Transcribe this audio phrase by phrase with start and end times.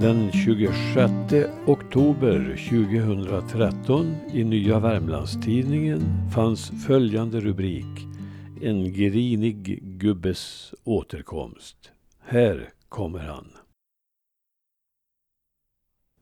[0.00, 1.10] Den 26
[1.66, 6.00] oktober 2013 i Nya Värmlandstidningen
[6.34, 8.06] fanns följande rubrik
[8.62, 11.92] En grinig gubbes återkomst.
[12.20, 13.46] Här kommer han.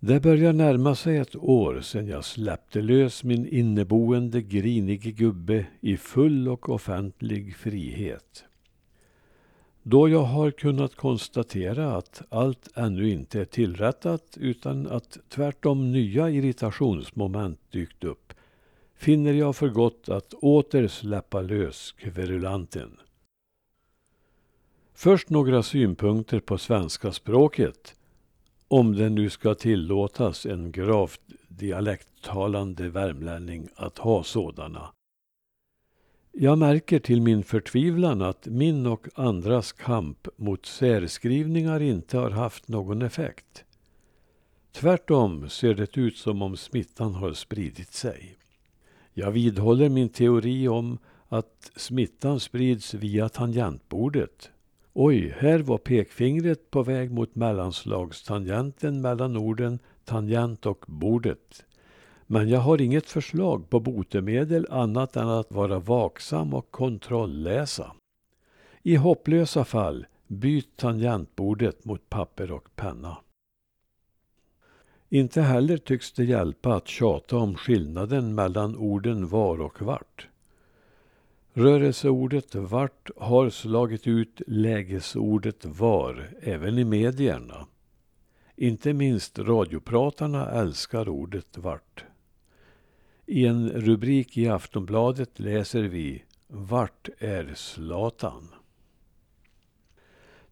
[0.00, 5.96] Det börjar närma sig ett år sedan jag släppte lös min inneboende grinige gubbe i
[5.96, 8.44] full och offentlig frihet.
[9.82, 16.30] Då jag har kunnat konstatera att allt ännu inte är tillrättat utan att tvärtom nya
[16.30, 18.32] irritationsmoment dykt upp
[18.94, 22.96] finner jag för gott att åter släppa lös kverulanten.
[24.94, 27.94] Först några synpunkter på svenska språket
[28.68, 34.92] om det nu ska tillåtas en gravt dialekttalande värmlänning att ha sådana.
[36.34, 42.68] Jag märker till min förtvivlan att min och andras kamp mot särskrivningar inte har haft
[42.68, 43.64] någon effekt.
[44.72, 48.36] Tvärtom ser det ut som om smittan har spridit sig.
[49.14, 50.98] Jag vidhåller min teori om
[51.28, 54.50] att smittan sprids via tangentbordet.
[54.92, 61.64] Oj, här var pekfingret på väg mot mellanslagstangenten mellan orden tangent och bordet.
[62.32, 67.92] Men jag har inget förslag på botemedel annat än att vara vaksam och kontrollläsa.
[68.82, 73.16] I hopplösa fall, byt tangentbordet mot papper och penna.
[75.08, 80.28] Inte heller tycks det hjälpa att tjata om skillnaden mellan orden var och vart.
[81.52, 87.66] Rörelseordet vart har slagit ut lägesordet var även i medierna.
[88.56, 92.04] Inte minst radiopratarna älskar ordet vart.
[93.26, 98.48] I en rubrik i Aftonbladet läser vi Vart är Zlatan?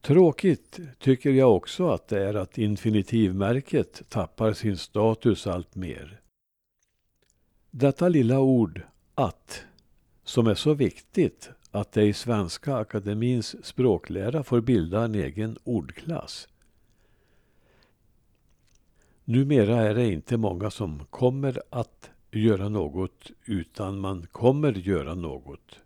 [0.00, 6.20] Tråkigt tycker jag också att det är att infinitivmärket tappar sin status allt mer.
[7.70, 8.82] Detta lilla ord
[9.14, 9.64] att,
[10.24, 16.48] som är så viktigt att det i Svenska Akademins språklära får bilda en egen ordklass.
[19.24, 25.80] Numera är det inte många som kommer att göra något utan man kommer göra något.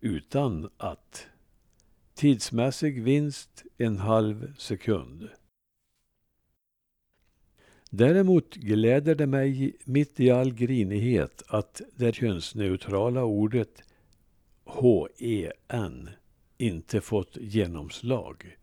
[0.00, 1.26] Utan att.
[2.14, 5.28] Tidsmässig vinst en halv sekund.
[7.90, 13.82] Däremot gläder det mig mitt i all grinighet att det könsneutrala ordet
[14.64, 16.10] HEN
[16.58, 18.56] inte fått genomslag.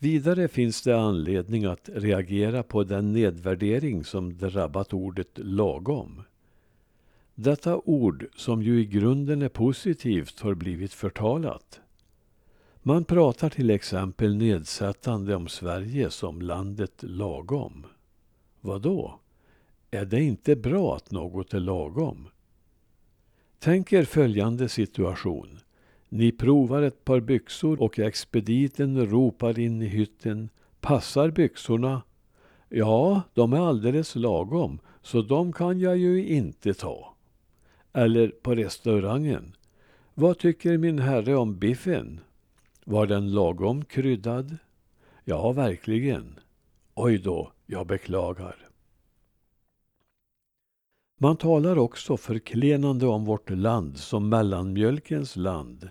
[0.00, 6.22] Vidare finns det anledning att reagera på den nedvärdering som drabbat ordet lagom.
[7.34, 11.80] Detta ord, som ju i grunden är positivt, har blivit förtalat.
[12.82, 17.86] Man pratar till exempel nedsättande om Sverige som landet lagom.
[18.60, 19.20] Vadå?
[19.90, 22.28] Är det inte bra att något är lagom?
[23.58, 25.58] Tänk er följande situation.
[26.08, 30.48] Ni provar ett par byxor och expediten ropar in i hytten.
[30.80, 32.02] Passar byxorna?
[32.68, 37.14] Ja, de är alldeles lagom, så de kan jag ju inte ta.
[37.92, 39.54] Eller på restaurangen.
[40.14, 42.20] Vad tycker min herre om biffen?
[42.84, 44.56] Var den lagom kryddad?
[45.24, 46.38] Ja, verkligen.
[46.94, 48.56] Oj då, jag beklagar.
[51.20, 55.90] Man talar också förklenande om vårt land som mellanmjölkens land.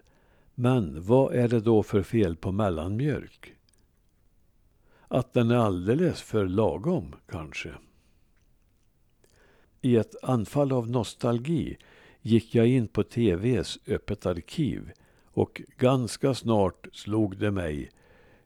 [0.59, 3.53] Men vad är det då för fel på mellanmjölk?
[5.07, 7.73] Att den är alldeles för lagom, kanske.
[9.81, 11.77] I ett anfall av nostalgi
[12.21, 14.91] gick jag in på TVs Öppet arkiv
[15.23, 17.91] och ganska snart slog det mig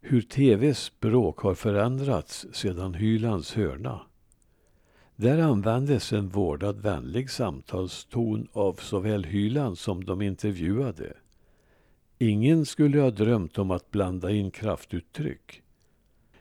[0.02, 4.02] hur TVs språk har förändrats sedan Hylands hörna.
[5.16, 11.14] Där användes en vårdad vänlig samtalston av såväl Hyland som de intervjuade.
[12.22, 15.62] Ingen skulle ha drömt om att blanda in kraftuttryck.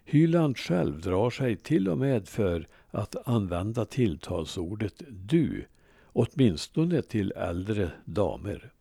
[0.05, 5.67] Hyland själv drar sig till och med för att använda tilltalsordet du,
[6.03, 8.73] åtminstone till äldre damer.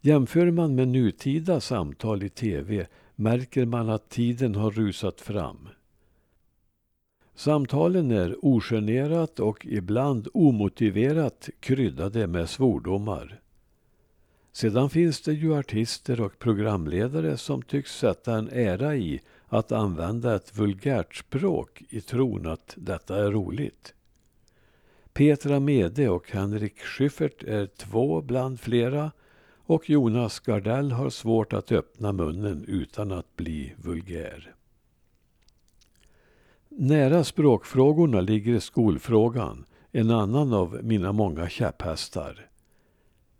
[0.00, 5.68] Jämför man med nutida samtal i tv märker man att tiden har rusat fram.
[7.34, 13.40] Samtalen är ogenerat och ibland omotiverat kryddade med svordomar.
[14.60, 20.34] Sedan finns det ju artister och programledare som tycks sätta en ära i att använda
[20.36, 23.94] ett vulgärt språk i tron att detta är roligt.
[25.12, 29.12] Petra Mede och Henrik Schyffert är två bland flera
[29.66, 34.54] och Jonas Gardell har svårt att öppna munnen utan att bli vulgär.
[36.68, 42.48] Nära språkfrågorna ligger skolfrågan, en annan av mina många käpphästar.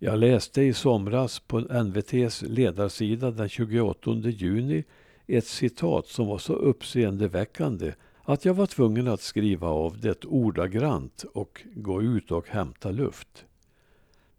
[0.01, 4.83] Jag läste i somras på NVTs ledarsida den 28 juni
[5.27, 7.93] ett citat som var så uppseendeväckande
[8.23, 13.45] att jag var tvungen att skriva av det ordagrant och gå ut och hämta luft.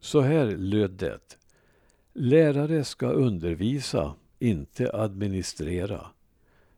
[0.00, 1.38] Så här löd det.
[2.14, 6.06] Lärare ska undervisa, inte administrera.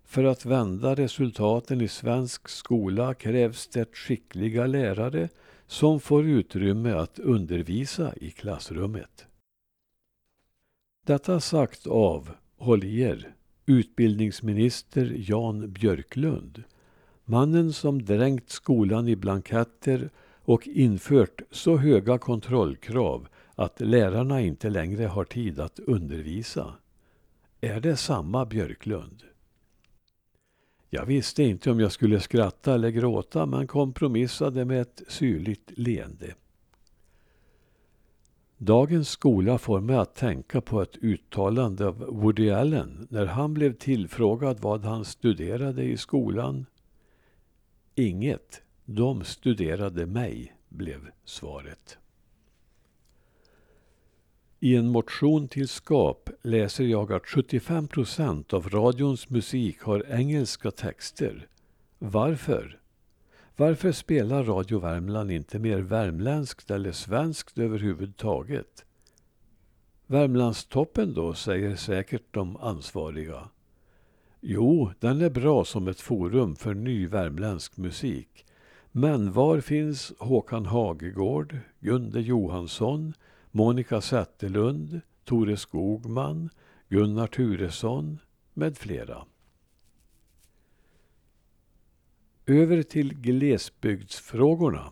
[0.05, 5.29] För att vända resultaten i svensk skola krävs det skickliga lärare
[5.73, 9.27] som får utrymme att undervisa i klassrummet.
[11.07, 13.35] Detta sagt av, håll i er,
[13.67, 16.63] utbildningsminister Jan Björklund.
[17.25, 20.11] Mannen som dränkt skolan i blanketter
[20.45, 26.75] och infört så höga kontrollkrav att lärarna inte längre har tid att undervisa.
[27.61, 29.23] Är det samma Björklund?
[30.95, 36.35] Jag visste inte om jag skulle skratta eller gråta men kompromissade med ett syrligt leende.
[38.59, 43.73] Dagens skola får mig att tänka på ett uttalande av Woody Allen när han blev
[43.73, 46.67] tillfrågad vad han studerade i skolan.
[47.95, 48.63] Inget.
[48.85, 51.99] De studerade mig, blev svaret.
[54.65, 60.71] I en motion till SKAP läser jag att 75 procent av radions musik har engelska
[60.71, 61.49] texter.
[61.99, 62.81] Varför?
[63.57, 68.85] Varför spelar Radio Värmland inte mer värmländskt eller svenskt överhuvudtaget?
[70.07, 73.49] Värmlandstoppen då, säger säkert de ansvariga.
[74.41, 78.45] Jo, den är bra som ett forum för ny värmländsk musik.
[78.93, 83.15] Men var finns Håkan Hagegård, Gunde Johansson,
[83.55, 86.51] Monica Zetterlund, Tore Skogman,
[86.89, 88.19] Gunnar Turesson
[88.55, 89.25] med flera.
[92.47, 94.91] Över till glesbygdsfrågorna.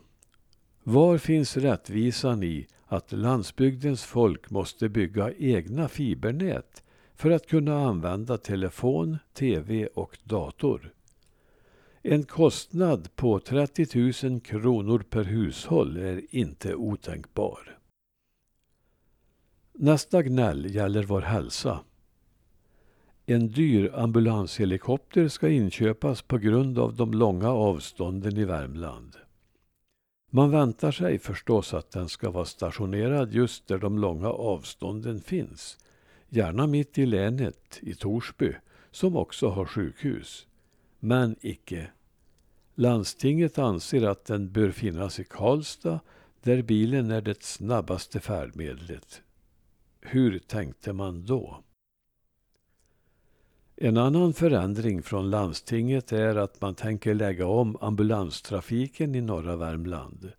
[0.83, 6.83] Var finns rättvisan i att landsbygdens folk måste bygga egna fibernät
[7.15, 10.93] för att kunna använda telefon, tv och dator?
[12.03, 17.80] En kostnad på 30 000 kronor per hushåll är inte otänkbar.
[19.73, 21.81] Nästa gnäll gäller vår hälsa.
[23.27, 29.17] En dyr ambulanshelikopter ska inköpas på grund av de långa avstånden i Värmland.
[30.31, 35.79] Man väntar sig förstås att den ska vara stationerad just där de långa avstånden finns.
[36.29, 38.53] Gärna mitt i länet, i Torsby,
[38.91, 40.47] som också har sjukhus.
[40.99, 41.91] Men icke.
[42.75, 46.01] Landstinget anser att den bör finnas i Karlstad,
[46.43, 49.23] där bilen är det snabbaste färdmedlet.
[50.01, 51.65] Hur tänkte man då?
[53.77, 60.33] En annan förändring från landstinget är att man tänker lägga om ambulanstrafiken i norra Värmland.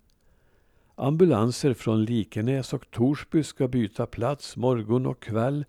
[0.96, 5.66] Ambulanser från Likenäs och Torsby ska byta plats morgon och kväll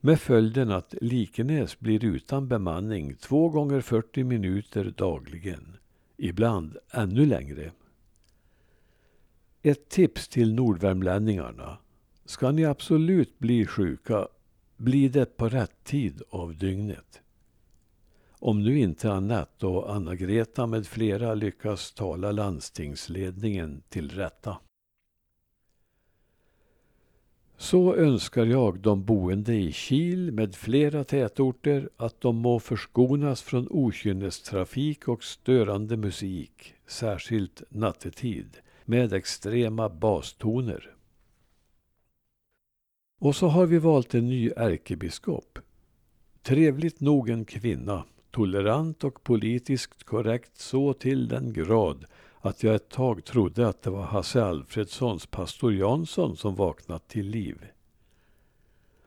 [0.00, 5.76] med följden att Likenäs blir utan bemanning två gånger 40 minuter dagligen.
[6.16, 7.72] Ibland ännu längre.
[9.62, 11.78] Ett tips till nordvärmlänningarna.
[12.26, 14.28] Ska ni absolut bli sjuka,
[14.76, 17.20] bli det på rätt tid av dygnet.
[18.30, 24.58] Om nu inte Annette och Anna-Greta med flera lyckas tala landstingsledningen till rätta.
[27.56, 33.68] Så önskar jag de boende i Kil med flera tätorter att de må förskonas från
[33.70, 40.95] okynnestrafik och störande musik, särskilt nattetid, med extrema bastoner.
[43.18, 45.58] Och så har vi valt en ny ärkebiskop.
[46.42, 52.04] Trevligt nog en kvinna, tolerant och politiskt korrekt så till den grad
[52.40, 57.26] att jag ett tag trodde att det var Hasse Alfredsons pastor Jansson som vaknat till
[57.26, 57.66] liv.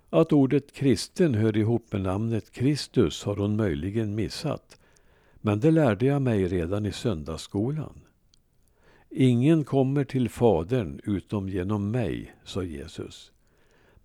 [0.10, 4.80] Att ordet kristen hör ihop med namnet Kristus har hon möjligen missat.
[5.42, 8.02] Men det lärde jag mig redan i söndagsskolan.
[9.10, 13.32] Ingen kommer till Fadern utom genom mig, sa Jesus.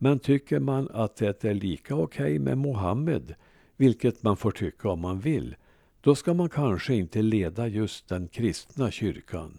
[0.04, 3.34] Men tycker man att det är lika okej okay med Mohammed,
[3.76, 5.56] vilket man får tycka om man vill,
[6.00, 9.58] då ska man kanske inte leda just den kristna kyrkan.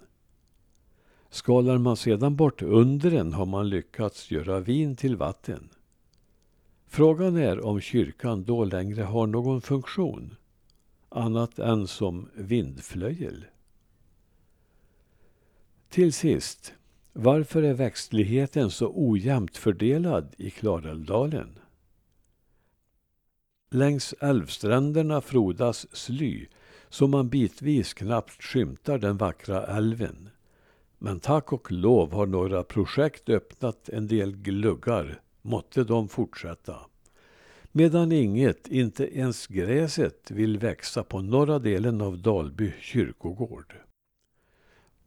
[1.29, 5.69] Skalar man sedan bort undren har man lyckats göra vin till vatten.
[6.87, 10.35] Frågan är om kyrkan då längre har någon funktion,
[11.09, 13.45] annat än som vindflöjel.
[15.89, 16.73] Till sist,
[17.17, 21.59] varför är växtligheten så ojämnt fördelad i Klarälvdalen?
[23.71, 26.47] Längs älvstränderna frodas sly
[26.89, 30.29] så man bitvis knappt skymtar den vackra älven.
[30.97, 35.21] Men tack och lov har några projekt öppnat en del gluggar.
[35.41, 36.75] Måtte de fortsätta.
[37.71, 43.75] Medan inget, inte ens gräset, vill växa på norra delen av Dalby kyrkogård.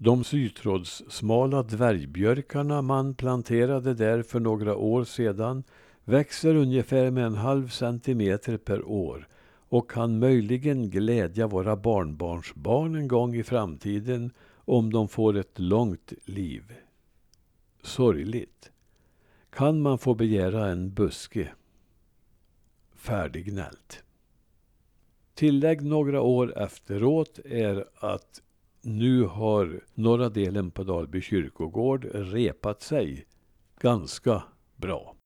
[0.00, 5.64] De sytrådssmala dvärgbjörkarna man planterade där för några år sedan
[6.04, 9.28] växer ungefär med en halv centimeter per år
[9.68, 16.12] och kan möjligen glädja våra barnbarnsbarn en gång i framtiden om de får ett långt
[16.24, 16.74] liv.
[17.82, 18.70] Sorgligt.
[19.50, 21.48] Kan man få begära en buske?
[22.94, 24.02] Färdignällt.
[25.34, 28.42] Tillägg några år efteråt är att
[28.82, 33.26] nu har norra delen på Dalby kyrkogård repat sig
[33.80, 34.42] ganska
[34.76, 35.17] bra.